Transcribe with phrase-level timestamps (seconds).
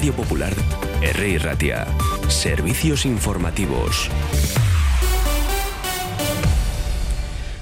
[0.00, 0.52] Radio Popular,
[1.02, 1.38] R.
[1.40, 1.86] Ratia.
[2.28, 4.08] Servicios informativos.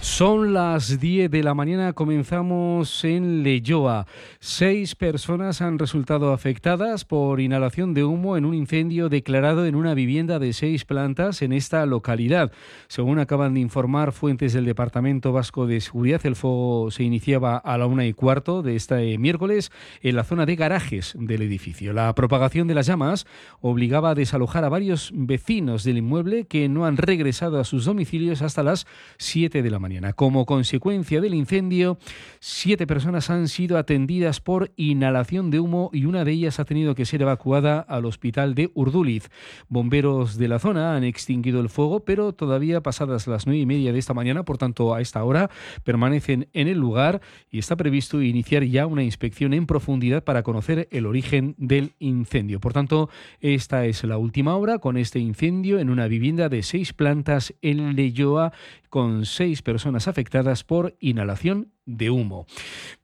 [0.00, 4.08] Son las 10 de la mañana, comenzamos en Leyoa.
[4.46, 9.94] Seis personas han resultado afectadas por inhalación de humo en un incendio declarado en una
[9.94, 12.52] vivienda de seis plantas en esta localidad.
[12.86, 17.78] Según acaban de informar fuentes del Departamento Vasco de Seguridad, el fuego se iniciaba a
[17.78, 19.72] la una y cuarto de este miércoles
[20.02, 21.94] en la zona de garajes del edificio.
[21.94, 23.24] La propagación de las llamas
[23.62, 28.42] obligaba a desalojar a varios vecinos del inmueble que no han regresado a sus domicilios
[28.42, 28.86] hasta las
[29.16, 30.12] 7 de la mañana.
[30.12, 31.96] Como consecuencia del incendio,
[32.40, 36.94] siete personas han sido atendidas por inhalación de humo y una de ellas ha tenido
[36.94, 39.30] que ser evacuada al hospital de Urduliz.
[39.68, 43.92] Bomberos de la zona han extinguido el fuego, pero todavía pasadas las nueve y media
[43.92, 45.50] de esta mañana, por tanto a esta hora,
[45.82, 47.20] permanecen en el lugar
[47.50, 52.60] y está previsto iniciar ya una inspección en profundidad para conocer el origen del incendio.
[52.60, 56.92] Por tanto, esta es la última hora con este incendio en una vivienda de seis
[56.92, 58.52] plantas en Leyoa
[58.88, 62.46] con seis personas afectadas por inhalación de humo.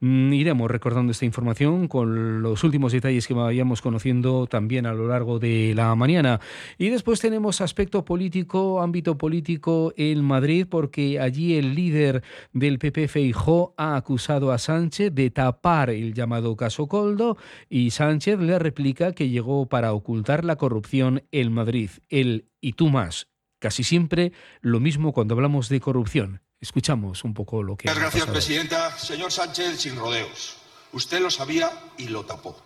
[0.00, 5.08] Mm, iremos recordando esta información con los últimos detalles que vayamos conociendo también a lo
[5.08, 6.40] largo de la mañana.
[6.78, 13.08] Y después tenemos aspecto político, ámbito político en Madrid, porque allí el líder del PP
[13.08, 17.36] Feijó ha acusado a Sánchez de tapar el llamado caso Coldo
[17.68, 21.90] y Sánchez le replica que llegó para ocultar la corrupción en Madrid.
[22.08, 26.40] Él y tú más Casi siempre lo mismo cuando hablamos de corrupción.
[26.60, 27.88] Escuchamos un poco lo que.
[27.88, 28.98] Muchas gracias, Presidenta.
[28.98, 30.56] Señor Sánchez, sin rodeos.
[30.92, 32.56] Usted lo sabía y lo tapó.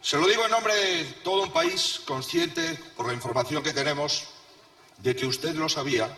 [0.00, 4.28] Se lo digo en nombre de todo un país consciente, por la información que tenemos,
[4.98, 6.16] de que usted lo sabía,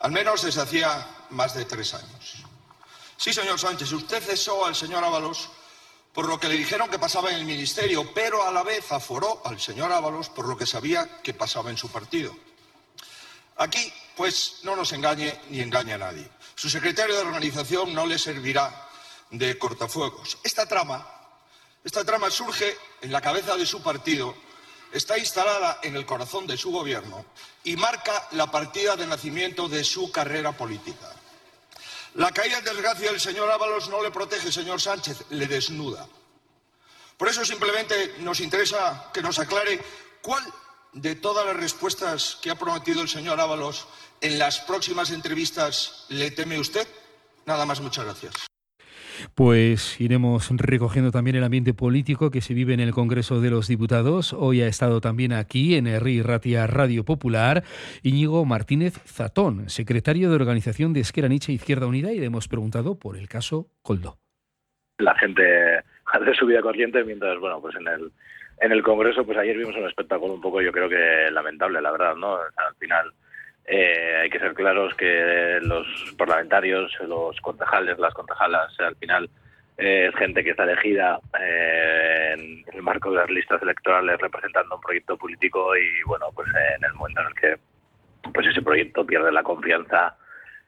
[0.00, 2.44] al menos desde hacía más de tres años.
[3.16, 5.50] Sí, señor Sánchez, usted cesó al señor Ábalos
[6.12, 9.42] por lo que le dijeron que pasaba en el ministerio, pero a la vez aforó
[9.44, 12.36] al señor Ábalos por lo que sabía que pasaba en su partido.
[13.56, 16.28] Aquí, pues, no nos engañe ni engañe a nadie.
[16.54, 18.86] Su secretario de organización no le servirá
[19.30, 20.36] de cortafuegos.
[20.44, 21.08] Esta trama,
[21.82, 24.36] esta trama surge en la cabeza de su partido,
[24.92, 27.24] está instalada en el corazón de su gobierno
[27.64, 31.16] y marca la partida de nacimiento de su carrera política.
[32.16, 36.06] La caída en desgracia del señor Ábalos no le protege, señor Sánchez, le desnuda.
[37.16, 39.82] Por eso simplemente nos interesa que nos aclare
[40.20, 40.44] cuál
[40.92, 43.88] de todas las respuestas que ha prometido el señor Ábalos
[44.20, 46.86] en las próximas entrevistas le teme usted?
[47.46, 48.50] Nada más, muchas gracias.
[49.34, 53.68] Pues iremos recogiendo también el ambiente político que se vive en el Congreso de los
[53.68, 54.32] Diputados.
[54.32, 57.62] Hoy ha estado también aquí en RI Ratia Radio Popular
[58.02, 62.98] Íñigo Martínez Zatón, secretario de organización de Esquerra Nietzsche Izquierda Unida, y le hemos preguntado
[62.98, 64.18] por el caso Coldo.
[64.98, 65.42] La gente
[66.12, 68.10] hace su vida corriente mientras, bueno, pues en el
[68.60, 71.92] en el Congreso, pues ayer vimos un espectáculo un poco, yo creo que lamentable, la
[71.92, 72.36] verdad, ¿no?
[72.36, 73.10] Al final
[73.64, 75.86] eh, hay que ser claros que los
[76.18, 79.30] parlamentarios, los concejales, las concejalas, al final
[79.78, 84.74] eh, es gente que está elegida eh, en el marco de las listas electorales representando
[84.74, 87.56] un proyecto político y, bueno, pues en el momento en el que
[88.30, 90.16] pues ese proyecto pierde la confianza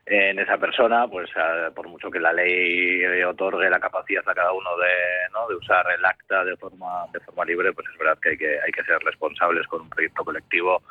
[0.04, 1.30] en esa persona, pues
[1.74, 5.46] por mucho que la ley otorgue la capacidad a cada uno de, ¿no?
[5.48, 8.60] de usar el acta de forma de forma libre, pues es verdad que hay que
[8.60, 10.82] hay que ser responsables con un proyecto colectivo.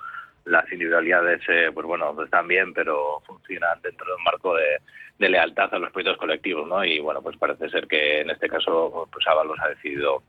[0.45, 4.79] Las individualidades, eh, pues bueno, pues están bien, pero funcionan dentro de un marco de,
[5.19, 6.83] de, lealtad a los proyectos colectivos, ¿no?
[6.83, 10.23] Y bueno, pues parece ser que en este caso, pues Ábalos ha decidido,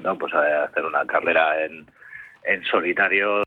[0.00, 0.18] ¿no?
[0.18, 1.86] Pues hacer una carrera en,
[2.44, 3.42] en solitario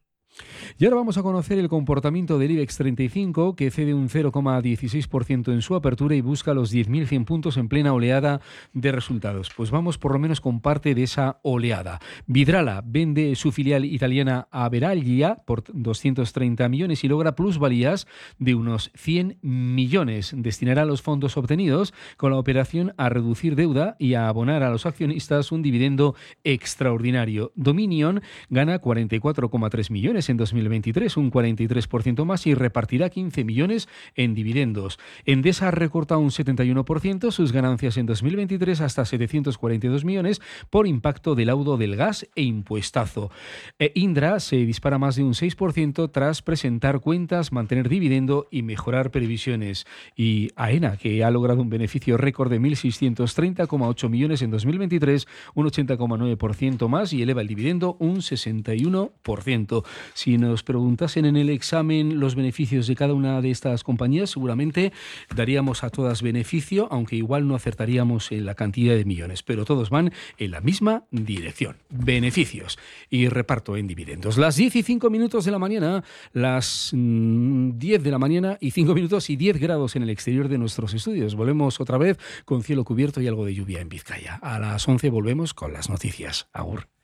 [0.81, 5.61] y ahora vamos a conocer el comportamiento del IBEX 35, que cede un 0,16% en
[5.61, 8.41] su apertura y busca los 10.100 puntos en plena oleada
[8.73, 9.51] de resultados.
[9.55, 11.99] Pues vamos por lo menos con parte de esa oleada.
[12.25, 18.07] Vidrala vende su filial italiana a Veraglia por 230 millones y logra plusvalías
[18.39, 20.33] de unos 100 millones.
[20.35, 24.87] Destinará los fondos obtenidos con la operación a reducir deuda y a abonar a los
[24.87, 27.51] accionistas un dividendo extraordinario.
[27.53, 34.33] Dominion gana 44,3 millones en 2020 2023, un 43% más y repartirá 15 millones en
[34.33, 34.99] dividendos.
[35.25, 41.47] Endesa ha recortado un 71% sus ganancias en 2023 hasta 742 millones por impacto del
[41.47, 43.31] laudo del gas e impuestazo.
[43.79, 49.11] E Indra se dispara más de un 6% tras presentar cuentas, mantener dividendo y mejorar
[49.11, 49.85] previsiones.
[50.15, 56.87] Y AENA, que ha logrado un beneficio récord de 1.630,8 millones en 2023, un 80,9%
[56.87, 59.83] más y eleva el dividendo un 61%.
[60.13, 64.29] Si nos nos preguntasen en el examen los beneficios de cada una de estas compañías,
[64.29, 64.93] seguramente
[65.35, 69.89] daríamos a todas beneficio, aunque igual no acertaríamos en la cantidad de millones, pero todos
[69.89, 71.77] van en la misma dirección.
[71.89, 72.77] Beneficios
[73.09, 74.37] y reparto en dividendos.
[74.37, 78.69] Las 10 y 5 minutos de la mañana, las 10 mm, de la mañana y
[78.69, 81.33] 5 minutos y 10 grados en el exterior de nuestros estudios.
[81.33, 84.35] Volvemos otra vez con cielo cubierto y algo de lluvia en Vizcaya.
[84.35, 86.49] A las 11 volvemos con las noticias.
[86.53, 87.00] Agur.